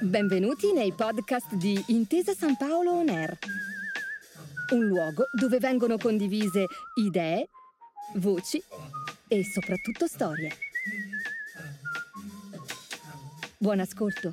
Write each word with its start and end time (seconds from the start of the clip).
Benvenuti 0.00 0.72
nei 0.72 0.92
podcast 0.92 1.54
di 1.54 1.82
Intesa 1.88 2.34
San 2.34 2.56
Paolo 2.56 2.92
On 2.92 3.08
Air, 3.08 3.38
un 4.74 4.84
luogo 4.86 5.24
dove 5.32 5.58
vengono 5.58 5.96
condivise 5.96 6.66
idee, 7.00 7.48
voci 8.16 8.62
e 9.28 9.44
soprattutto 9.44 10.06
storie. 10.06 10.50
Buon 13.56 13.80
ascolto. 13.80 14.32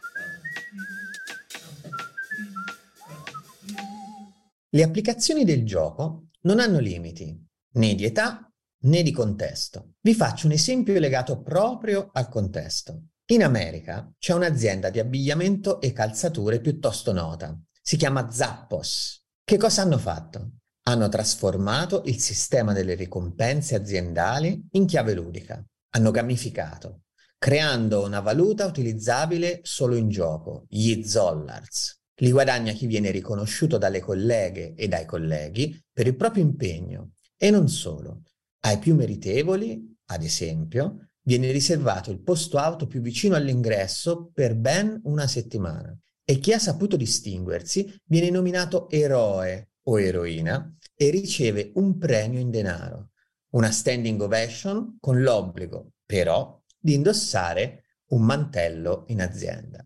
Le 4.69 4.83
applicazioni 4.83 5.45
del 5.45 5.65
gioco 5.65 6.27
non 6.41 6.59
hanno 6.59 6.79
limiti, 6.79 7.33
né 7.73 7.95
di 7.95 8.03
età 8.03 8.50
né 8.81 9.03
di 9.03 9.11
contesto. 9.11 9.93
Vi 10.01 10.13
faccio 10.13 10.47
un 10.47 10.53
esempio 10.53 10.97
legato 10.99 11.41
proprio 11.41 12.09
al 12.13 12.29
contesto. 12.29 13.07
In 13.31 13.43
America 13.43 14.11
c'è 14.17 14.33
un'azienda 14.33 14.89
di 14.89 14.99
abbigliamento 14.99 15.79
e 15.79 15.93
calzature 15.93 16.59
piuttosto 16.59 17.13
nota. 17.13 17.57
Si 17.81 17.97
chiama 17.97 18.29
Zappos. 18.29 19.25
Che 19.43 19.57
cosa 19.57 19.81
hanno 19.83 19.97
fatto? 19.97 20.57
Hanno 20.83 21.09
trasformato 21.09 22.03
il 22.05 22.19
sistema 22.19 22.73
delle 22.73 22.95
ricompense 22.95 23.75
aziendali 23.75 24.67
in 24.71 24.85
chiave 24.85 25.13
ludica. 25.13 25.63
Hanno 25.93 26.11
gamificato, 26.11 27.03
creando 27.37 28.03
una 28.03 28.19
valuta 28.19 28.65
utilizzabile 28.65 29.59
solo 29.63 29.95
in 29.95 30.09
gioco, 30.09 30.65
gli 30.67 31.03
Zollars. 31.03 31.99
Li 32.21 32.31
guadagna 32.31 32.71
chi 32.73 32.85
viene 32.85 33.11
riconosciuto 33.11 33.77
dalle 33.77 33.99
colleghe 33.99 34.73
e 34.75 34.87
dai 34.87 35.05
colleghi 35.05 35.79
per 35.91 36.07
il 36.07 36.15
proprio 36.15 36.43
impegno. 36.43 37.13
E 37.37 37.49
non 37.49 37.67
solo. 37.67 38.21
Ai 38.61 38.77
più 38.79 38.95
meritevoli, 38.95 39.97
ad 40.05 40.23
esempio, 40.23 41.09
viene 41.23 41.51
riservato 41.51 42.11
il 42.11 42.21
posto 42.21 42.57
auto 42.57 42.87
più 42.87 43.01
vicino 43.01 43.35
all'ingresso 43.35 44.31
per 44.33 44.55
ben 44.55 44.99
una 45.03 45.27
settimana 45.27 45.95
e 46.23 46.39
chi 46.39 46.53
ha 46.53 46.59
saputo 46.59 46.95
distinguersi 46.95 47.93
viene 48.05 48.29
nominato 48.29 48.89
eroe 48.89 49.71
o 49.83 49.99
eroina 49.99 50.75
e 50.95 51.09
riceve 51.09 51.71
un 51.75 51.97
premio 51.97 52.39
in 52.39 52.51
denaro, 52.51 53.11
una 53.51 53.71
standing 53.71 54.21
ovation 54.21 54.97
con 54.99 55.21
l'obbligo, 55.21 55.93
però, 56.05 56.61
di 56.77 56.93
indossare 56.93 57.85
un 58.11 58.23
mantello 58.23 59.05
in 59.07 59.21
azienda. 59.21 59.85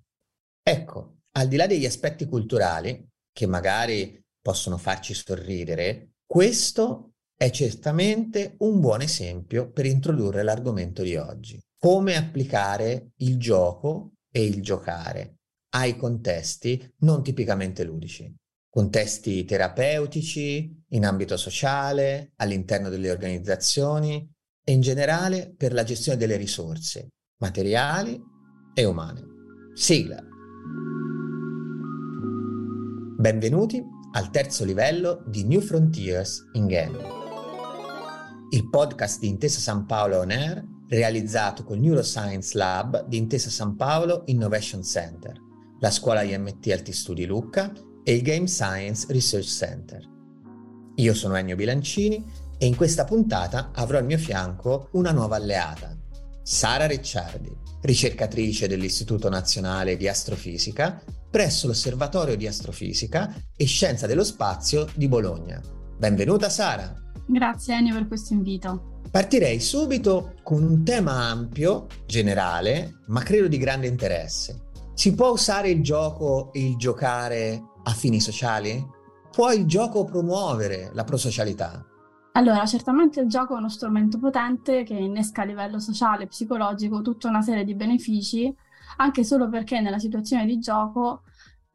Ecco, 0.61 1.19
al 1.31 1.47
di 1.47 1.55
là 1.55 1.67
degli 1.67 1.85
aspetti 1.85 2.25
culturali, 2.25 3.07
che 3.31 3.45
magari 3.45 4.22
possono 4.41 4.78
farci 4.78 5.13
sorridere, 5.13 6.16
questo 6.25 7.14
è 7.38 7.50
certamente 7.50 8.55
un 8.59 8.80
buon 8.80 9.02
esempio 9.02 9.69
per 9.69 9.86
introdurre 9.86 10.41
l'argomento 10.41 11.03
di 11.03 11.16
oggi. 11.17 11.59
Come 11.78 12.16
applicare 12.16 13.11
il 13.17 13.38
gioco 13.38 14.14
e 14.31 14.45
il 14.45 14.61
giocare 14.61 15.39
ai 15.75 15.97
contesti 15.97 16.94
non 17.00 17.22
tipicamente 17.22 17.83
ludici. 17.83 18.33
Contesti 18.69 19.44
terapeutici, 19.45 20.83
in 20.89 21.06
ambito 21.06 21.38
sociale, 21.38 22.31
all'interno 22.38 22.89
delle 22.89 23.11
organizzazioni 23.11 24.30
e 24.63 24.72
in 24.72 24.81
generale 24.81 25.53
per 25.56 25.73
la 25.73 25.83
gestione 25.83 26.17
delle 26.17 26.38
risorse 26.38 27.09
materiali 27.39 28.19
e 28.73 28.86
umane. 28.86 29.23
Sigla. 29.73 30.22
Benvenuti 33.17 33.83
al 34.13 34.30
terzo 34.30 34.63
livello 34.63 35.23
di 35.28 35.44
New 35.44 35.59
Frontiers 35.59 36.50
in 36.53 36.67
Gaming 36.67 37.25
il 38.56 38.70
podcast 38.70 39.20
di 39.20 39.28
Intesa 39.28 39.59
San 39.59 39.86
Paolo 39.86 40.20
On 40.20 40.31
Air 40.31 40.64
realizzato 40.88 41.66
col 41.66 41.80
Neuroscience 41.80 42.58
Lab 42.58 43.06
di 43.06 43.17
Intesa 43.17 43.50
San 43.50 43.75
Paolo 43.75 44.23
Innovation 44.28 44.81
Center, 44.81 45.34
la 45.81 45.92
scuola 45.92 46.22
IMT 46.22 46.72
Alti 46.72 46.94
Studi 46.94 47.25
Lucca 47.25 47.73
e 48.02 48.14
il 48.14 48.22
Game 48.22 48.47
Science 48.47 49.08
Research 49.09 49.47
Center. 49.47 50.09
Io 50.96 51.13
sono 51.13 51.35
Ennio 51.35 51.57
Bilancini 51.57 52.24
e 52.57 52.66
in 52.66 52.78
questa 52.78 53.03
puntata 53.03 53.72
avrò 53.74 53.97
al 53.97 54.06
mio 54.06 54.18
fianco 54.18 54.88
una 54.94 55.12
nuova 55.12 55.35
alleata, 55.35 55.94
Sara 56.41 56.85
Ricciardi, 56.85 57.53
ricercatrice 57.81 58.69
dell'Istituto 58.69 59.28
Nazionale 59.28 59.97
di 59.97 60.08
Astrofisica 60.08 61.03
presso 61.29 61.68
l'Osservatorio 61.68 62.38
di 62.38 62.47
Astrofisica 62.47 63.35
e 63.53 63.66
Scienza 63.66 64.08
dello 64.08 64.24
Spazio 64.24 64.88
di 64.96 65.09
Bologna. 65.09 65.62
Benvenuta 65.97 66.50
Sara! 66.50 67.04
Grazie 67.25 67.75
Ennio 67.75 67.94
per 67.94 68.08
questo 68.08 68.34
invito. 68.34 69.02
Partirei 69.09 69.59
subito 69.59 70.36
con 70.44 70.63
un 70.63 70.84
tema 70.84 71.30
ampio, 71.30 71.88
generale, 72.06 73.02
ma 73.08 73.22
credo 73.22 73.47
di 73.47 73.58
grande 73.58 73.88
interesse. 73.88 74.69
Si 74.94 75.13
può 75.16 75.30
usare 75.30 75.69
il 75.69 75.81
gioco 75.81 76.52
e 76.53 76.66
il 76.66 76.75
giocare 76.75 77.62
a 77.84 77.91
fini 77.91 78.19
sociali? 78.19 78.85
Può 79.31 79.52
il 79.52 79.66
gioco 79.66 80.03
promuovere 80.03 80.91
la 80.94 81.03
prosocialità? 81.03 81.85
Allora, 82.34 82.66
certamente 82.66 83.22
il 83.22 83.30
gioco 83.30 83.56
è 83.56 83.58
uno 83.58 83.69
strumento 83.69 84.19
potente 84.19 84.84
che 84.84 84.94
innesca 84.94 85.44
a 85.44 85.46
livello 85.46 85.80
sociale 85.80 86.24
e 86.24 86.28
psicologico 86.28 87.02
tutta 87.02 87.30
una 87.30 87.41
serie 87.41 87.64
di 87.64 87.75
benefici, 87.75 88.53
anche 88.97 89.24
solo 89.24 89.50
perché 89.50 89.80
nella 89.80 90.00
situazione 90.00 90.46
di 90.46 90.59
gioco 90.59 91.24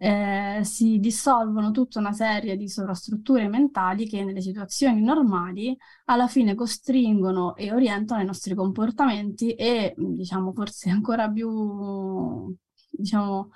eh, 0.03 0.61
si 0.65 0.99
dissolvono 0.99 1.72
tutta 1.72 1.99
una 1.99 2.12
serie 2.15 2.56
di 2.56 2.69
sovrastrutture 2.71 3.49
mentali 3.49 4.09
che 4.09 4.25
nelle 4.25 4.41
situazioni 4.41 5.03
normali 5.03 5.77
alla 6.06 6.27
fine 6.27 6.55
costringono 6.55 7.55
e 7.55 7.71
orientano 7.71 8.22
i 8.22 8.25
nostri 8.25 8.55
comportamenti 8.55 9.53
e, 9.55 9.93
diciamo, 9.97 10.55
forse 10.55 10.89
ancora 10.89 11.31
più, 11.31 12.56
diciamo, 12.89 13.50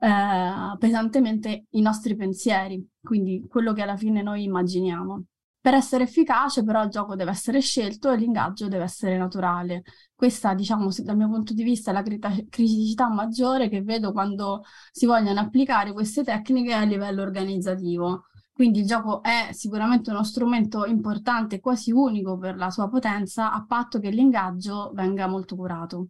eh, 0.00 0.76
pesantemente 0.78 1.64
i 1.70 1.80
nostri 1.80 2.14
pensieri, 2.16 2.86
quindi 3.00 3.46
quello 3.48 3.72
che 3.72 3.80
alla 3.80 3.96
fine 3.96 4.20
noi 4.20 4.42
immaginiamo. 4.44 5.24
Per 5.60 5.74
essere 5.74 6.04
efficace 6.04 6.62
però 6.62 6.84
il 6.84 6.90
gioco 6.90 7.16
deve 7.16 7.30
essere 7.30 7.60
scelto 7.60 8.10
e 8.10 8.16
l'ingaggio 8.16 8.68
deve 8.68 8.84
essere 8.84 9.18
naturale. 9.18 9.82
Questa, 10.14 10.54
diciamo, 10.54 10.88
dal 10.98 11.16
mio 11.16 11.28
punto 11.28 11.52
di 11.52 11.62
vista, 11.62 11.90
è 11.90 11.94
la 11.94 12.02
criticità 12.02 13.08
maggiore 13.08 13.68
che 13.68 13.82
vedo 13.82 14.12
quando 14.12 14.62
si 14.92 15.04
vogliono 15.04 15.40
applicare 15.40 15.92
queste 15.92 16.22
tecniche 16.22 16.72
a 16.72 16.84
livello 16.84 17.22
organizzativo. 17.22 18.26
Quindi 18.52 18.80
il 18.80 18.86
gioco 18.86 19.22
è 19.22 19.50
sicuramente 19.52 20.10
uno 20.10 20.24
strumento 20.24 20.84
importante, 20.84 21.60
quasi 21.60 21.92
unico 21.92 22.38
per 22.38 22.56
la 22.56 22.70
sua 22.70 22.88
potenza, 22.88 23.52
a 23.52 23.64
patto 23.64 24.00
che 24.00 24.10
l'ingaggio 24.10 24.90
venga 24.94 25.28
molto 25.28 25.54
curato. 25.54 26.08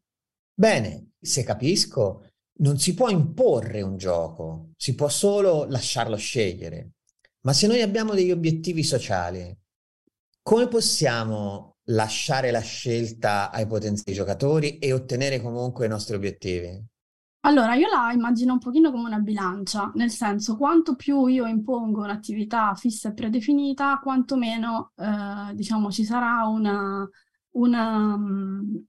Bene, 0.54 1.10
se 1.20 1.42
capisco, 1.42 2.26
non 2.60 2.78
si 2.78 2.94
può 2.94 3.10
imporre 3.10 3.82
un 3.82 3.96
gioco, 3.96 4.70
si 4.76 4.94
può 4.94 5.08
solo 5.08 5.66
lasciarlo 5.66 6.16
scegliere. 6.16 6.92
Ma 7.48 7.54
se 7.54 7.66
noi 7.66 7.80
abbiamo 7.80 8.12
degli 8.12 8.30
obiettivi 8.30 8.84
sociali, 8.84 9.56
come 10.42 10.68
possiamo 10.68 11.76
lasciare 11.84 12.50
la 12.50 12.60
scelta 12.60 13.50
ai 13.50 13.66
potenziali 13.66 14.12
giocatori 14.12 14.76
e 14.76 14.92
ottenere 14.92 15.40
comunque 15.40 15.86
i 15.86 15.88
nostri 15.88 16.14
obiettivi? 16.14 16.78
Allora, 17.46 17.74
io 17.74 17.88
la 17.88 18.12
immagino 18.12 18.52
un 18.52 18.58
pochino 18.58 18.90
come 18.90 19.06
una 19.06 19.20
bilancia, 19.20 19.90
nel 19.94 20.10
senso 20.10 20.58
quanto 20.58 20.94
più 20.94 21.24
io 21.24 21.46
impongo 21.46 22.02
un'attività 22.02 22.74
fissa 22.74 23.08
e 23.08 23.14
predefinita, 23.14 23.98
quanto 24.02 24.36
meno, 24.36 24.92
eh, 24.96 25.54
diciamo, 25.54 25.90
ci 25.90 26.04
sarà 26.04 26.46
una, 26.46 27.08
una, 27.52 28.14
um, 28.14 28.84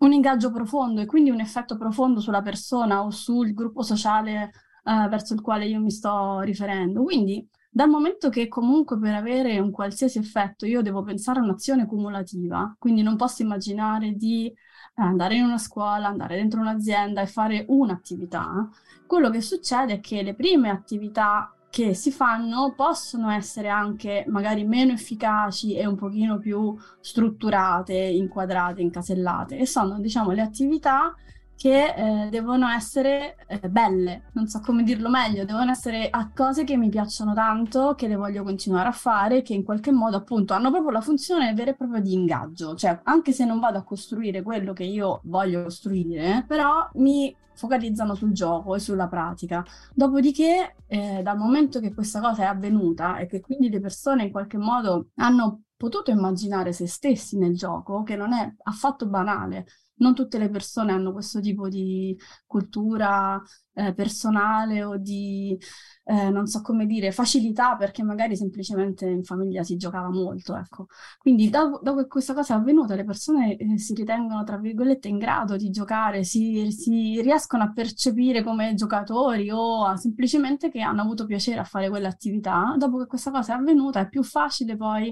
un 0.00 0.12
ingaggio 0.12 0.50
profondo 0.50 1.00
e 1.00 1.06
quindi 1.06 1.30
un 1.30 1.40
effetto 1.40 1.78
profondo 1.78 2.20
sulla 2.20 2.42
persona 2.42 3.02
o 3.02 3.08
sul 3.08 3.54
gruppo 3.54 3.80
sociale 3.80 4.50
uh, 4.84 5.08
verso 5.08 5.34
il 5.34 5.40
quale 5.40 5.66
io 5.66 5.80
mi 5.80 5.90
sto 5.90 6.40
riferendo. 6.40 7.02
Quindi, 7.02 7.46
dal 7.70 7.88
momento 7.88 8.28
che 8.28 8.48
comunque 8.48 8.98
per 8.98 9.14
avere 9.14 9.58
un 9.58 9.70
qualsiasi 9.70 10.18
effetto 10.18 10.66
io 10.66 10.82
devo 10.82 11.02
pensare 11.02 11.40
a 11.40 11.42
un'azione 11.42 11.86
cumulativa, 11.86 12.74
quindi 12.78 13.02
non 13.02 13.16
posso 13.16 13.42
immaginare 13.42 14.12
di 14.12 14.46
eh, 14.46 14.54
andare 15.02 15.36
in 15.36 15.44
una 15.44 15.58
scuola, 15.58 16.08
andare 16.08 16.36
dentro 16.36 16.60
un'azienda 16.60 17.22
e 17.22 17.26
fare 17.26 17.64
un'attività, 17.68 18.68
quello 19.06 19.30
che 19.30 19.40
succede 19.40 19.94
è 19.94 20.00
che 20.00 20.22
le 20.22 20.34
prime 20.34 20.68
attività 20.68 21.54
che 21.70 21.94
si 21.94 22.10
fanno 22.12 22.74
possono 22.76 23.30
essere 23.30 23.68
anche 23.68 24.26
magari 24.28 24.64
meno 24.64 24.92
efficaci 24.92 25.74
e 25.74 25.86
un 25.86 25.96
pochino 25.96 26.36
più 26.36 26.76
strutturate, 27.00 27.94
inquadrate, 27.94 28.82
incasellate 28.82 29.56
e 29.56 29.64
sono 29.64 29.98
diciamo 29.98 30.32
le 30.32 30.42
attività 30.42 31.14
che 31.62 31.94
eh, 31.94 32.28
devono 32.28 32.66
essere 32.66 33.36
eh, 33.46 33.68
belle, 33.70 34.30
non 34.32 34.48
so 34.48 34.58
come 34.58 34.82
dirlo 34.82 35.08
meglio, 35.08 35.44
devono 35.44 35.70
essere 35.70 36.08
a 36.10 36.28
cose 36.34 36.64
che 36.64 36.76
mi 36.76 36.88
piacciono 36.88 37.34
tanto, 37.34 37.94
che 37.94 38.08
le 38.08 38.16
voglio 38.16 38.42
continuare 38.42 38.88
a 38.88 38.92
fare, 38.92 39.42
che 39.42 39.54
in 39.54 39.62
qualche 39.62 39.92
modo 39.92 40.16
appunto 40.16 40.54
hanno 40.54 40.72
proprio 40.72 40.90
la 40.90 41.00
funzione 41.00 41.54
vera 41.54 41.70
e 41.70 41.76
propria 41.76 42.00
di 42.00 42.14
ingaggio, 42.14 42.74
cioè 42.74 42.98
anche 43.04 43.30
se 43.30 43.44
non 43.44 43.60
vado 43.60 43.78
a 43.78 43.84
costruire 43.84 44.42
quello 44.42 44.72
che 44.72 44.82
io 44.82 45.20
voglio 45.26 45.62
costruire, 45.62 46.44
però 46.48 46.90
mi 46.94 47.32
focalizzano 47.54 48.16
sul 48.16 48.32
gioco 48.32 48.74
e 48.74 48.80
sulla 48.80 49.06
pratica. 49.06 49.64
Dopodiché, 49.94 50.74
eh, 50.88 51.20
dal 51.22 51.38
momento 51.38 51.78
che 51.78 51.94
questa 51.94 52.18
cosa 52.20 52.42
è 52.42 52.46
avvenuta 52.46 53.18
e 53.18 53.26
che 53.26 53.40
quindi 53.40 53.70
le 53.70 53.78
persone 53.78 54.24
in 54.24 54.32
qualche 54.32 54.58
modo 54.58 55.10
hanno 55.16 55.60
potuto 55.76 56.10
immaginare 56.10 56.72
se 56.72 56.88
stessi 56.88 57.38
nel 57.38 57.54
gioco, 57.54 58.02
che 58.02 58.16
non 58.16 58.32
è 58.32 58.52
affatto 58.64 59.06
banale. 59.06 59.66
Non 60.02 60.14
tutte 60.14 60.38
le 60.38 60.50
persone 60.50 60.92
hanno 60.92 61.12
questo 61.12 61.40
tipo 61.40 61.68
di 61.68 62.16
cultura 62.46 63.40
eh, 63.74 63.94
personale 63.94 64.82
o 64.84 64.96
di, 64.96 65.56
eh, 66.04 66.30
non 66.30 66.46
so 66.46 66.60
come 66.60 66.86
dire, 66.86 67.12
facilità 67.12 67.76
perché 67.76 68.02
magari 68.02 68.36
semplicemente 68.36 69.06
in 69.06 69.24
famiglia 69.24 69.62
si 69.62 69.76
giocava 69.76 70.10
molto, 70.10 70.56
ecco. 70.56 70.86
Quindi 71.18 71.48
dopo, 71.50 71.80
dopo 71.82 72.00
che 72.02 72.08
questa 72.08 72.34
cosa 72.34 72.54
è 72.54 72.58
avvenuta 72.58 72.94
le 72.94 73.04
persone 73.04 73.56
eh, 73.56 73.78
si 73.78 73.94
ritengono, 73.94 74.44
tra 74.44 74.58
virgolette, 74.58 75.08
in 75.08 75.18
grado 75.18 75.56
di 75.56 75.70
giocare, 75.70 76.24
si, 76.24 76.70
si 76.70 77.20
riescono 77.22 77.62
a 77.64 77.72
percepire 77.72 78.42
come 78.42 78.74
giocatori 78.74 79.50
o 79.50 79.84
a, 79.86 79.96
semplicemente 79.96 80.70
che 80.70 80.80
hanno 80.80 81.02
avuto 81.02 81.24
piacere 81.26 81.60
a 81.60 81.64
fare 81.64 81.88
quell'attività. 81.88 82.74
Dopo 82.78 82.98
che 82.98 83.06
questa 83.06 83.30
cosa 83.30 83.54
è 83.54 83.56
avvenuta 83.58 84.00
è 84.00 84.08
più 84.08 84.22
facile 84.22 84.76
poi 84.76 85.08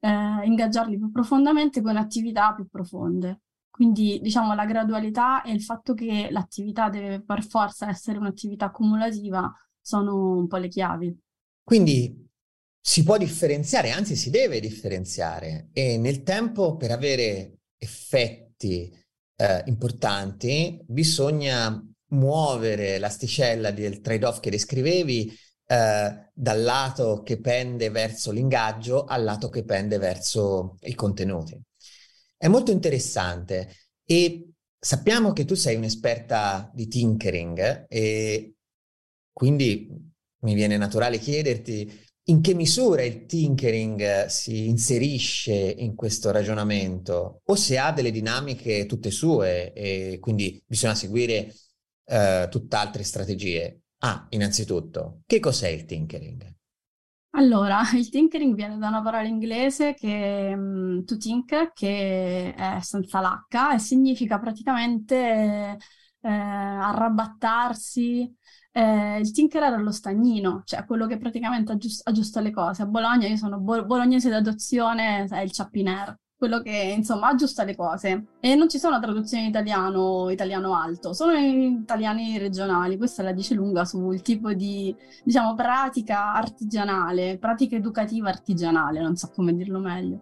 eh, 0.00 0.40
ingaggiarli 0.44 0.98
più 0.98 1.10
profondamente 1.10 1.80
con 1.82 1.96
attività 1.96 2.52
più 2.54 2.66
profonde. 2.68 3.40
Quindi 3.74 4.20
diciamo 4.22 4.54
la 4.54 4.66
gradualità 4.66 5.42
e 5.42 5.50
il 5.50 5.60
fatto 5.60 5.94
che 5.94 6.28
l'attività 6.30 6.88
deve 6.88 7.24
per 7.24 7.44
forza 7.44 7.88
essere 7.88 8.18
un'attività 8.18 8.70
cumulativa 8.70 9.52
sono 9.80 10.36
un 10.36 10.46
po' 10.46 10.58
le 10.58 10.68
chiavi. 10.68 11.18
Quindi 11.60 12.24
si 12.80 13.02
può 13.02 13.16
differenziare, 13.18 13.90
anzi 13.90 14.14
si 14.14 14.30
deve 14.30 14.60
differenziare 14.60 15.70
e 15.72 15.98
nel 15.98 16.22
tempo 16.22 16.76
per 16.76 16.92
avere 16.92 17.62
effetti 17.76 18.96
eh, 19.34 19.62
importanti 19.66 20.80
bisogna 20.86 21.76
muovere 22.10 22.98
l'asticella 22.98 23.72
del 23.72 24.00
trade-off 24.00 24.38
che 24.38 24.50
descrivevi 24.50 25.36
eh, 25.66 26.30
dal 26.32 26.62
lato 26.62 27.22
che 27.24 27.40
pende 27.40 27.90
verso 27.90 28.30
l'ingaggio 28.30 29.02
al 29.02 29.24
lato 29.24 29.48
che 29.48 29.64
pende 29.64 29.98
verso 29.98 30.76
i 30.82 30.94
contenuti. 30.94 31.60
È 32.44 32.48
molto 32.48 32.72
interessante 32.72 33.74
e 34.04 34.50
sappiamo 34.78 35.32
che 35.32 35.46
tu 35.46 35.54
sei 35.54 35.76
un'esperta 35.76 36.70
di 36.74 36.88
tinkering 36.88 37.86
e 37.88 38.56
quindi 39.32 39.88
mi 40.40 40.52
viene 40.52 40.76
naturale 40.76 41.16
chiederti 41.16 41.90
in 42.24 42.42
che 42.42 42.52
misura 42.52 43.02
il 43.02 43.24
tinkering 43.24 44.26
si 44.26 44.68
inserisce 44.68 45.54
in 45.54 45.94
questo 45.94 46.30
ragionamento 46.32 47.40
o 47.42 47.54
se 47.54 47.78
ha 47.78 47.92
delle 47.92 48.10
dinamiche 48.10 48.84
tutte 48.84 49.10
sue 49.10 49.72
e 49.72 50.18
quindi 50.20 50.62
bisogna 50.66 50.94
seguire 50.94 51.50
uh, 52.10 52.46
tutt'altre 52.50 53.04
strategie. 53.04 53.84
Ah, 54.00 54.26
innanzitutto, 54.28 55.22
che 55.24 55.40
cos'è 55.40 55.68
il 55.68 55.86
tinkering? 55.86 56.54
Allora, 57.36 57.80
il 57.94 58.08
tinkering 58.10 58.54
viene 58.54 58.78
da 58.78 58.88
una 58.88 59.02
parola 59.02 59.26
inglese 59.26 59.94
che 59.94 60.52
um, 60.56 61.04
to 61.04 61.16
think, 61.16 61.72
che 61.72 62.54
è 62.54 62.78
senza 62.80 63.20
l'H 63.20 63.74
e 63.74 63.78
significa 63.78 64.38
praticamente 64.38 65.76
eh, 66.20 66.28
arrabattarsi. 66.28 68.32
Eh, 68.76 69.18
il 69.20 69.30
tinker 69.32 69.62
era 69.64 69.76
lo 69.76 69.90
stagnino, 69.92 70.62
cioè 70.64 70.84
quello 70.84 71.06
che 71.06 71.18
praticamente 71.18 71.72
aggiusta, 71.72 72.08
aggiusta 72.10 72.40
le 72.40 72.50
cose. 72.52 72.82
A 72.82 72.86
Bologna, 72.86 73.26
io 73.26 73.36
sono 73.36 73.58
bo- 73.58 73.84
bolognese 73.84 74.28
d'adozione, 74.30 75.24
è 75.28 75.40
il 75.40 75.50
ciappiner 75.52 76.16
quello 76.44 76.60
che 76.60 76.92
insomma 76.94 77.28
aggiusta 77.28 77.64
le 77.64 77.74
cose. 77.74 78.26
E 78.40 78.54
non 78.54 78.68
ci 78.68 78.78
sono 78.78 79.00
traduzioni 79.00 79.44
in 79.44 79.48
italiano, 79.48 80.28
italiano 80.28 80.74
alto, 80.76 81.14
sono 81.14 81.32
italiani 81.32 82.36
regionali. 82.38 82.98
Questa 82.98 83.22
la 83.22 83.32
dice 83.32 83.54
lunga 83.54 83.84
sul 83.86 84.20
tipo 84.20 84.52
di, 84.52 84.94
diciamo, 85.24 85.54
pratica 85.54 86.34
artigianale, 86.34 87.38
pratica 87.38 87.76
educativa 87.76 88.28
artigianale, 88.28 89.00
non 89.00 89.16
so 89.16 89.30
come 89.34 89.54
dirlo 89.54 89.78
meglio. 89.78 90.20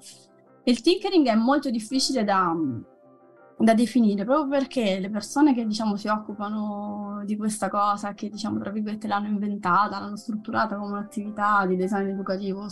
Il 0.64 0.80
tinkering 0.80 1.26
è 1.26 1.34
molto 1.34 1.70
difficile 1.70 2.22
da, 2.22 2.54
da 3.62 3.74
definire, 3.74 4.24
proprio 4.24 4.48
perché 4.58 4.98
le 4.98 5.08
persone 5.08 5.54
che 5.54 5.64
diciamo 5.64 5.94
si 5.94 6.08
occupano 6.08 7.22
di 7.24 7.36
questa 7.36 7.68
cosa, 7.68 8.12
che 8.12 8.28
diciamo 8.28 8.58
tra 8.58 8.70
virgolette 8.70 9.06
l'hanno 9.06 9.28
inventata, 9.28 10.00
l'hanno 10.00 10.16
strutturata 10.16 10.74
come 10.74 10.90
un'attività 10.94 11.64
di 11.64 11.76
design 11.76 12.08
educativo, 12.08 12.66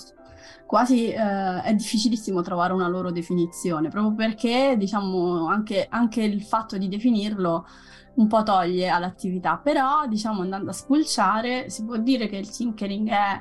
quasi 0.66 1.10
eh, 1.10 1.62
è 1.62 1.72
difficilissimo 1.74 2.42
trovare 2.42 2.72
una 2.72 2.88
loro 2.88 3.12
definizione, 3.12 3.88
proprio 3.88 4.14
perché 4.14 4.74
diciamo 4.76 5.46
anche, 5.46 5.86
anche 5.88 6.22
il 6.24 6.42
fatto 6.42 6.76
di 6.76 6.88
definirlo 6.88 7.66
un 8.14 8.26
po' 8.26 8.42
toglie 8.42 8.88
all'attività, 8.88 9.58
però 9.58 10.06
diciamo 10.08 10.40
andando 10.40 10.70
a 10.70 10.74
spulciare 10.74 11.70
si 11.70 11.84
può 11.84 11.98
dire 11.98 12.26
che 12.26 12.36
il 12.36 12.50
tinkering 12.50 13.08
è 13.08 13.40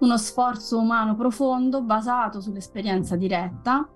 uno 0.00 0.16
sforzo 0.18 0.80
umano 0.80 1.14
profondo 1.14 1.80
basato 1.80 2.40
sull'esperienza 2.40 3.14
diretta 3.14 3.88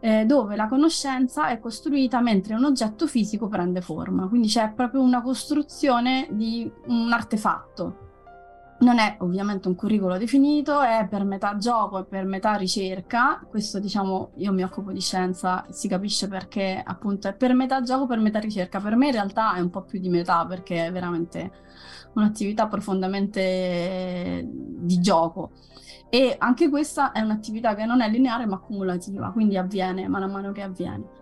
eh, 0.00 0.24
dove 0.24 0.56
la 0.56 0.68
conoscenza 0.68 1.48
è 1.48 1.58
costruita 1.58 2.20
mentre 2.20 2.54
un 2.54 2.64
oggetto 2.64 3.06
fisico 3.06 3.48
prende 3.48 3.80
forma, 3.80 4.28
quindi 4.28 4.48
c'è 4.48 4.72
proprio 4.72 5.00
una 5.00 5.22
costruzione 5.22 6.28
di 6.30 6.70
un 6.86 7.12
artefatto. 7.12 8.06
Non 8.80 9.00
è 9.00 9.16
ovviamente 9.20 9.66
un 9.66 9.74
curriculum 9.74 10.18
definito, 10.18 10.80
è 10.80 11.08
per 11.10 11.24
metà 11.24 11.56
gioco 11.56 11.98
e 11.98 12.04
per 12.04 12.24
metà 12.26 12.54
ricerca. 12.54 13.44
Questo, 13.50 13.80
diciamo, 13.80 14.30
io 14.36 14.52
mi 14.52 14.62
occupo 14.62 14.92
di 14.92 15.00
scienza, 15.00 15.66
si 15.70 15.88
capisce 15.88 16.28
perché 16.28 16.80
appunto 16.86 17.26
è 17.26 17.34
per 17.34 17.54
metà 17.54 17.82
gioco, 17.82 18.06
per 18.06 18.20
metà 18.20 18.38
ricerca. 18.38 18.78
Per 18.78 18.94
me 18.94 19.06
in 19.06 19.12
realtà 19.12 19.54
è 19.56 19.60
un 19.60 19.70
po' 19.70 19.82
più 19.82 19.98
di 19.98 20.08
metà 20.08 20.46
perché 20.46 20.86
è 20.86 20.92
veramente 20.92 21.50
un'attività 22.14 22.68
profondamente 22.68 24.46
di 24.48 25.00
gioco. 25.00 25.50
E 26.10 26.36
anche 26.38 26.68
questa 26.70 27.12
è 27.12 27.20
un'attività 27.20 27.74
che 27.74 27.84
non 27.84 28.00
è 28.00 28.08
lineare 28.08 28.46
ma 28.46 28.58
cumulativa, 28.58 29.30
quindi 29.30 29.56
avviene 29.56 30.08
man 30.08 30.30
mano 30.30 30.52
che 30.52 30.62
avviene. 30.62 31.16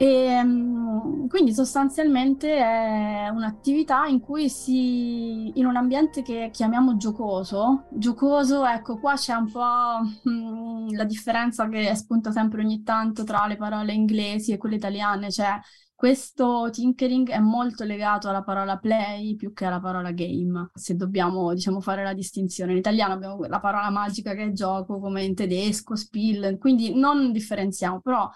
E, 0.00 0.06
ehm, 0.06 1.26
quindi 1.28 1.52
sostanzialmente 1.52 2.56
è 2.56 3.28
un'attività 3.30 4.06
in 4.06 4.20
cui 4.20 4.48
si, 4.48 5.58
in 5.58 5.66
un 5.66 5.74
ambiente 5.76 6.22
che 6.22 6.50
chiamiamo 6.52 6.96
giocoso, 6.96 7.86
giocoso, 7.90 8.64
ecco 8.64 8.98
qua 8.98 9.14
c'è 9.14 9.34
un 9.34 9.50
po' 9.50 10.30
mm, 10.30 10.90
la 10.94 11.04
differenza 11.04 11.68
che 11.68 11.94
spunta 11.96 12.30
sempre 12.30 12.62
ogni 12.62 12.84
tanto 12.84 13.24
tra 13.24 13.46
le 13.48 13.56
parole 13.56 13.92
inglesi 13.92 14.52
e 14.52 14.56
quelle 14.56 14.76
italiane, 14.76 15.32
cioè 15.32 15.58
questo 15.98 16.68
tinkering 16.70 17.28
è 17.28 17.40
molto 17.40 17.82
legato 17.82 18.28
alla 18.28 18.44
parola 18.44 18.78
play 18.78 19.34
più 19.34 19.52
che 19.52 19.64
alla 19.64 19.80
parola 19.80 20.12
game, 20.12 20.70
se 20.72 20.94
dobbiamo 20.94 21.52
diciamo, 21.52 21.80
fare 21.80 22.04
la 22.04 22.12
distinzione. 22.14 22.70
In 22.70 22.78
italiano 22.78 23.14
abbiamo 23.14 23.44
la 23.48 23.58
parola 23.58 23.90
magica 23.90 24.32
che 24.34 24.44
è 24.44 24.52
gioco, 24.52 25.00
come 25.00 25.24
in 25.24 25.34
tedesco, 25.34 25.96
spiel, 25.96 26.56
quindi 26.58 26.94
non 26.94 27.32
differenziamo, 27.32 28.00
però 28.00 28.30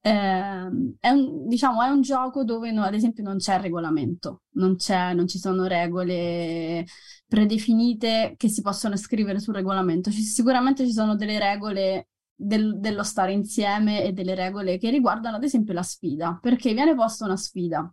eh, 0.00 0.68
è, 0.98 1.08
un, 1.10 1.46
diciamo, 1.46 1.80
è 1.84 1.88
un 1.90 2.00
gioco 2.00 2.42
dove 2.42 2.72
no, 2.72 2.82
ad 2.82 2.94
esempio 2.94 3.22
non 3.22 3.36
c'è 3.36 3.60
regolamento, 3.60 4.42
non, 4.54 4.74
c'è, 4.74 5.14
non 5.14 5.28
ci 5.28 5.38
sono 5.38 5.66
regole 5.68 6.84
predefinite 7.28 8.34
che 8.36 8.48
si 8.48 8.62
possono 8.62 8.96
scrivere 8.96 9.38
sul 9.38 9.54
regolamento. 9.54 10.10
Ci, 10.10 10.22
sicuramente 10.22 10.84
ci 10.84 10.92
sono 10.92 11.14
delle 11.14 11.38
regole 11.38 12.08
del, 12.36 12.78
dello 12.78 13.02
stare 13.02 13.32
insieme 13.32 14.04
e 14.04 14.12
delle 14.12 14.34
regole 14.34 14.76
che 14.78 14.90
riguardano 14.90 15.36
ad 15.36 15.44
esempio 15.44 15.72
la 15.72 15.82
sfida, 15.82 16.38
perché 16.40 16.74
viene 16.74 16.94
posta 16.94 17.24
una 17.24 17.36
sfida. 17.36 17.90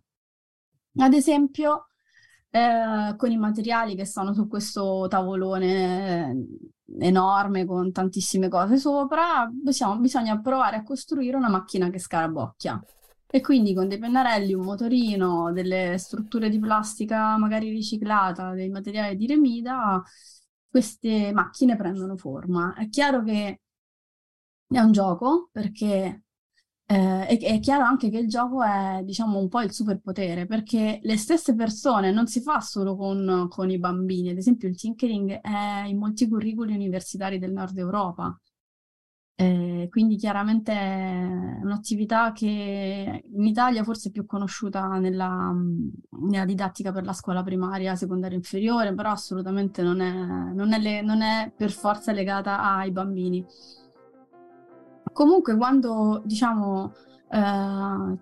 Ad 0.96 1.12
esempio, 1.12 1.88
eh, 2.50 3.14
con 3.16 3.30
i 3.32 3.36
materiali 3.38 3.96
che 3.96 4.04
stanno 4.04 4.32
su 4.32 4.46
questo 4.46 5.06
tavolone 5.08 6.30
eh, 6.30 7.06
enorme 7.06 7.64
con 7.64 7.90
tantissime 7.90 8.48
cose 8.48 8.76
sopra, 8.76 9.50
possiamo, 9.64 9.98
bisogna 9.98 10.38
provare 10.40 10.76
a 10.76 10.82
costruire 10.84 11.36
una 11.36 11.48
macchina 11.48 11.90
che 11.90 11.98
scarabocchia. 11.98 12.80
E 13.26 13.40
quindi 13.40 13.74
con 13.74 13.88
dei 13.88 13.98
pennarelli, 13.98 14.54
un 14.54 14.64
motorino, 14.64 15.50
delle 15.52 15.98
strutture 15.98 16.48
di 16.48 16.60
plastica 16.60 17.36
magari 17.36 17.70
riciclata, 17.70 18.52
dei 18.52 18.68
materiali 18.68 19.16
di 19.16 19.26
remida, 19.26 20.00
queste 20.68 21.32
macchine 21.32 21.74
prendono 21.76 22.16
forma. 22.16 22.74
È 22.74 22.88
chiaro 22.88 23.24
che 23.24 23.62
è 24.76 24.80
un 24.80 24.92
gioco 24.92 25.48
perché 25.52 26.24
eh, 26.86 27.26
è, 27.26 27.38
è, 27.38 27.60
chiaro 27.60 27.84
anche 27.84 28.10
che 28.10 28.18
il 28.18 28.28
gioco 28.28 28.62
è, 28.62 29.00
diciamo, 29.04 29.38
un 29.38 29.48
po' 29.48 29.62
il 29.62 29.72
superpotere, 29.72 30.46
perché 30.46 31.00
le 31.02 31.16
stesse 31.16 31.54
persone 31.54 32.12
non 32.12 32.26
si 32.26 32.40
fa 32.40 32.60
solo 32.60 32.96
con, 32.96 33.46
con 33.48 33.70
i 33.70 33.78
bambini, 33.78 34.30
ad 34.30 34.36
esempio 34.36 34.68
il 34.68 34.76
tinkering 34.76 35.40
è 35.40 35.84
in 35.86 35.98
molti 35.98 36.28
curriculi 36.28 36.74
universitari 36.74 37.38
del 37.38 37.52
nord 37.52 37.78
Europa, 37.78 38.38
eh, 39.36 39.88
quindi 39.90 40.16
chiaramente 40.16 40.72
è 40.72 41.58
un'attività 41.62 42.30
che 42.32 43.24
in 43.26 43.44
Italia 43.44 43.82
forse 43.82 44.08
è 44.08 44.12
più 44.12 44.26
conosciuta 44.26 44.86
nella, 44.98 45.52
nella 46.28 46.44
didattica 46.44 46.92
per 46.92 47.04
la 47.04 47.12
scuola 47.12 47.42
primaria, 47.42 47.96
secondaria 47.96 48.36
inferiore, 48.36 48.94
però 48.94 49.10
assolutamente 49.10 49.82
non 49.82 50.00
è, 50.00 50.12
non 50.52 50.72
è, 50.72 50.78
le, 50.78 51.02
non 51.02 51.22
è 51.22 51.52
per 51.56 51.72
forza 51.72 52.12
legata 52.12 52.62
ai 52.62 52.92
bambini. 52.92 53.44
Comunque 55.14 55.56
quando 55.56 56.20
diciamo 56.24 56.92
eh, 57.30 58.18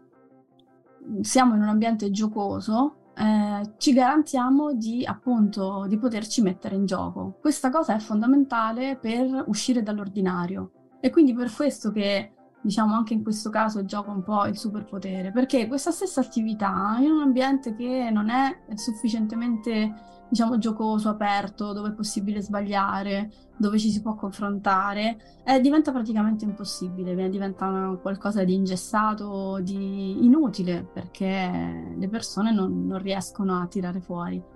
siamo 1.23 1.55
in 1.55 1.63
un 1.63 1.69
ambiente 1.69 2.11
giocoso, 2.11 2.97
eh, 3.17 3.73
ci 3.79 3.93
garantiamo 3.93 4.75
di 4.75 5.05
appunto 5.05 5.87
di 5.89 5.97
poterci 5.97 6.43
mettere 6.43 6.77
in 6.77 6.85
gioco. 6.85 7.39
Questa 7.41 7.71
cosa 7.71 7.95
è 7.95 7.99
fondamentale 7.99 8.97
per 8.97 9.45
uscire 9.47 9.83
dall'ordinario. 9.83 10.71
E 11.01 11.11
quindi 11.11 11.35
per 11.35 11.53
questo 11.53 11.91
che 11.91 12.33
diciamo 12.63 12.95
anche 12.95 13.13
in 13.13 13.23
questo 13.23 13.51
caso 13.51 13.85
gioca 13.85 14.11
un 14.11 14.23
po' 14.23 14.47
il 14.47 14.57
superpotere, 14.57 15.33
perché 15.33 15.67
questa 15.67 15.91
stessa 15.91 16.21
attività 16.21 16.97
in 17.01 17.11
un 17.11 17.21
ambiente 17.21 17.75
che 17.75 18.09
non 18.11 18.31
è 18.31 18.61
sufficientemente, 18.75 19.93
diciamo, 20.29 20.59
giocoso, 20.59 21.09
aperto, 21.09 21.73
dove 21.73 21.91
è 21.91 21.93
possibile 21.93 22.41
sbagliare, 22.41 23.31
dove 23.57 23.79
ci 23.79 23.91
si 23.91 24.01
può 24.01 24.15
confrontare, 24.15 25.43
eh, 25.45 25.61
diventa 25.61 25.93
praticamente 25.93 26.45
impossibile, 26.45 27.29
diventa 27.29 27.99
qualcosa 28.01 28.45
di 28.45 28.55
ingessato, 28.55 29.59
di 29.61 30.25
inutile, 30.25 30.89
perché 30.91 31.95
le 31.97 32.09
persone 32.09 32.53
non, 32.53 32.87
non 32.87 32.99
riescono 32.99 33.61
a 33.61 33.67
tirare 33.67 34.01
fuori 34.01 34.52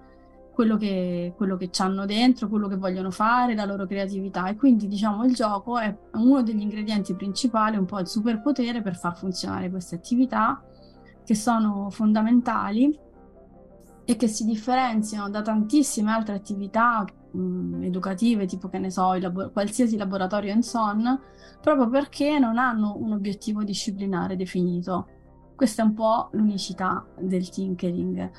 quello 0.57 0.79
che, 0.79 1.35
quello 1.37 1.59
che 1.59 1.69
hanno 1.81 2.07
dentro, 2.07 2.49
quello 2.49 2.67
che 2.67 2.77
vogliono 2.77 3.11
fare, 3.11 3.55
la 3.55 3.67
loro 3.67 3.85
creatività. 3.85 4.49
E 4.49 4.57
quindi 4.57 4.89
diciamo 4.89 5.23
il 5.27 5.35
gioco 5.35 5.77
è 5.77 5.95
uno 6.15 6.43
degli 6.43 6.63
ingredienti 6.63 7.15
principali, 7.15 7.77
un 7.77 7.85
po' 7.85 7.99
il 7.99 8.07
superpotere 8.07 8.81
per 8.81 8.97
far 8.97 9.15
funzionare 9.19 9.69
queste 9.69 9.97
attività 9.97 10.65
che 11.27 11.35
sono 11.35 11.91
fondamentali 11.91 12.99
e 14.07 14.17
che 14.17 14.29
si 14.29 14.47
differenziano 14.47 15.29
da 15.29 15.43
tantissime 15.43 16.11
altre 16.11 16.37
attività 16.37 17.05
mh, 17.33 17.83
educative, 17.83 18.47
tipo 18.47 18.71
che 18.71 18.79
ne 18.79 18.91
so, 18.91 19.13
labo- 19.13 19.51
qualsiasi 19.51 19.99
laboratorio 19.99 20.55
in 20.55 20.63
son, 20.63 21.21
proprio 21.61 21.91
perché 21.91 22.39
non 22.39 22.57
hanno 22.57 22.97
un 22.97 23.13
obiettivo 23.13 23.63
disciplinare 23.63 24.37
definito. 24.37 25.09
Questa 25.55 25.83
è 25.83 25.85
un 25.85 25.93
po' 25.93 26.31
l'unicità 26.33 27.05
del 27.19 27.51
tinkering. 27.51 28.31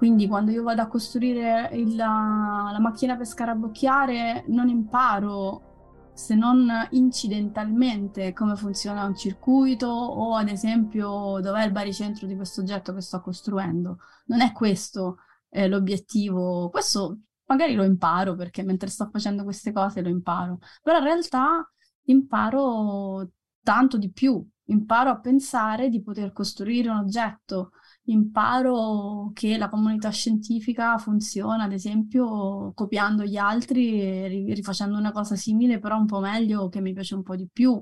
Quindi 0.00 0.28
quando 0.28 0.50
io 0.50 0.62
vado 0.62 0.80
a 0.80 0.86
costruire 0.86 1.68
il, 1.74 1.94
la, 1.94 2.70
la 2.72 2.78
macchina 2.80 3.18
per 3.18 3.26
scarabocchiare 3.26 4.44
non 4.46 4.70
imparo 4.70 6.12
se 6.14 6.34
non 6.34 6.70
incidentalmente 6.92 8.32
come 8.32 8.56
funziona 8.56 9.04
un 9.04 9.14
circuito 9.14 9.88
o 9.88 10.36
ad 10.36 10.48
esempio 10.48 11.38
dov'è 11.42 11.66
il 11.66 11.72
baricentro 11.72 12.26
di 12.26 12.34
questo 12.34 12.62
oggetto 12.62 12.94
che 12.94 13.02
sto 13.02 13.20
costruendo. 13.20 13.98
Non 14.28 14.40
è 14.40 14.52
questo 14.52 15.18
eh, 15.50 15.68
l'obiettivo. 15.68 16.70
Questo 16.70 17.18
magari 17.44 17.74
lo 17.74 17.84
imparo 17.84 18.34
perché 18.34 18.62
mentre 18.62 18.88
sto 18.88 19.06
facendo 19.12 19.44
queste 19.44 19.70
cose 19.70 20.00
lo 20.00 20.08
imparo, 20.08 20.60
però 20.82 20.96
in 20.96 21.04
realtà 21.04 21.70
imparo 22.04 23.32
tanto 23.62 23.98
di 23.98 24.10
più. 24.10 24.42
Imparo 24.70 25.10
a 25.10 25.20
pensare 25.20 25.90
di 25.90 26.00
poter 26.00 26.32
costruire 26.32 26.88
un 26.88 26.96
oggetto 26.96 27.72
imparo 28.04 29.30
che 29.34 29.56
la 29.56 29.68
comunità 29.68 30.10
scientifica 30.10 30.98
funziona, 30.98 31.64
ad 31.64 31.72
esempio, 31.72 32.72
copiando 32.74 33.24
gli 33.24 33.36
altri 33.36 34.00
e 34.00 34.54
rifacendo 34.54 34.98
una 34.98 35.12
cosa 35.12 35.36
simile, 35.36 35.78
però 35.78 35.96
un 35.98 36.06
po' 36.06 36.20
meglio, 36.20 36.68
che 36.68 36.80
mi 36.80 36.92
piace 36.92 37.14
un 37.14 37.22
po' 37.22 37.36
di 37.36 37.48
più. 37.52 37.80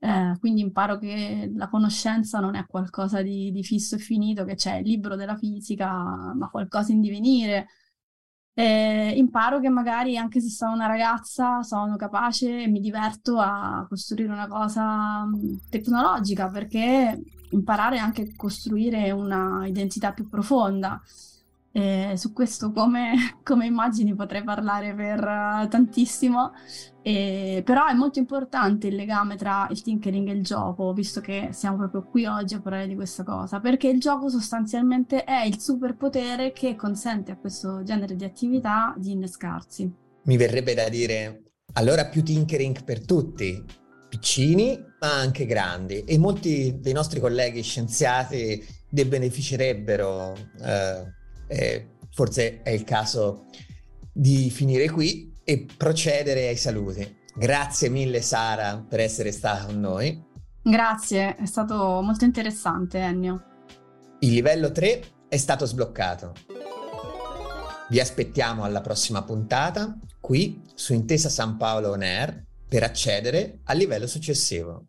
Eh, 0.00 0.36
quindi 0.38 0.60
imparo 0.60 0.98
che 0.98 1.50
la 1.54 1.68
conoscenza 1.68 2.38
non 2.40 2.54
è 2.54 2.66
qualcosa 2.66 3.20
di, 3.22 3.50
di 3.50 3.64
fisso 3.64 3.96
e 3.96 3.98
finito, 3.98 4.44
che 4.44 4.54
c'è 4.54 4.76
il 4.76 4.86
libro 4.88 5.16
della 5.16 5.36
fisica, 5.36 5.88
ma 6.34 6.48
qualcosa 6.50 6.92
in 6.92 7.00
divenire. 7.00 7.68
Eh, 8.58 9.12
imparo 9.14 9.60
che 9.60 9.68
magari 9.68 10.16
anche 10.16 10.40
se 10.40 10.48
sono 10.48 10.72
una 10.72 10.88
ragazza 10.88 11.62
sono 11.62 11.94
capace 11.94 12.64
e 12.64 12.66
mi 12.66 12.80
diverto 12.80 13.38
a 13.38 13.86
costruire 13.88 14.32
una 14.32 14.48
cosa 14.48 15.24
mm, 15.24 15.54
tecnologica 15.70 16.48
perché 16.48 17.22
imparare 17.50 17.98
anche 17.98 18.22
a 18.22 18.26
costruire 18.34 19.12
una 19.12 19.64
identità 19.64 20.12
più 20.12 20.28
profonda. 20.28 21.00
E 21.78 22.16
su 22.16 22.32
questo, 22.32 22.72
come, 22.72 23.36
come, 23.44 23.64
immagini, 23.64 24.12
potrei 24.12 24.42
parlare 24.42 24.92
per 24.96 25.20
uh, 25.20 25.68
tantissimo, 25.68 26.50
e, 27.02 27.62
però 27.64 27.86
è 27.86 27.92
molto 27.92 28.18
importante 28.18 28.88
il 28.88 28.96
legame 28.96 29.36
tra 29.36 29.68
il 29.70 29.80
tinkering 29.80 30.28
e 30.28 30.32
il 30.32 30.42
gioco, 30.42 30.92
visto 30.92 31.20
che 31.20 31.50
siamo 31.52 31.76
proprio 31.76 32.02
qui 32.02 32.26
oggi 32.26 32.54
a 32.54 32.60
parlare 32.60 32.88
di 32.88 32.96
questa 32.96 33.22
cosa, 33.22 33.60
perché 33.60 33.86
il 33.86 34.00
gioco 34.00 34.28
sostanzialmente 34.28 35.22
è 35.22 35.44
il 35.44 35.60
superpotere 35.60 36.50
che 36.50 36.74
consente 36.74 37.30
a 37.30 37.36
questo 37.36 37.84
genere 37.84 38.16
di 38.16 38.24
attività 38.24 38.92
di 38.96 39.12
innescarsi. 39.12 39.88
Mi 40.24 40.36
verrebbe 40.36 40.74
da 40.74 40.88
dire, 40.88 41.42
allora 41.74 42.06
più 42.06 42.24
tinkering 42.24 42.82
per 42.82 43.06
tutti, 43.06 43.64
piccini 44.08 44.76
ma 44.98 45.12
anche 45.20 45.46
grandi 45.46 46.02
e 46.02 46.18
molti 46.18 46.78
dei 46.80 46.92
nostri 46.92 47.20
colleghi 47.20 47.62
scienziati 47.62 48.66
ne 48.88 49.06
beneficerebbero. 49.06 50.34
Eh, 50.60 51.16
eh, 51.48 51.96
forse 52.10 52.62
è 52.62 52.70
il 52.70 52.84
caso 52.84 53.46
di 54.12 54.50
finire 54.50 54.88
qui 54.90 55.32
e 55.44 55.66
procedere 55.76 56.48
ai 56.48 56.56
saluti. 56.56 57.16
Grazie 57.34 57.88
mille 57.88 58.20
Sara 58.20 58.84
per 58.86 59.00
essere 59.00 59.32
stata 59.32 59.64
con 59.66 59.80
noi. 59.80 60.26
Grazie, 60.62 61.36
è 61.36 61.46
stato 61.46 62.00
molto 62.02 62.24
interessante 62.24 62.98
Ennio. 62.98 63.44
Il 64.20 64.32
livello 64.32 64.72
3 64.72 65.02
è 65.28 65.36
stato 65.36 65.64
sbloccato. 65.64 66.34
Vi 67.88 68.00
aspettiamo 68.00 68.64
alla 68.64 68.80
prossima 68.80 69.22
puntata 69.22 69.96
qui 70.20 70.62
su 70.74 70.92
Intesa 70.92 71.28
San 71.28 71.56
Paolo 71.56 71.92
On 71.92 72.02
Air 72.02 72.44
per 72.68 72.82
accedere 72.82 73.60
al 73.64 73.78
livello 73.78 74.06
successivo. 74.06 74.88